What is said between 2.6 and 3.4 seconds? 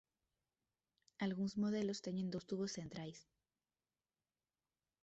centrais.